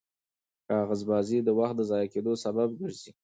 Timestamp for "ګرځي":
2.79-3.11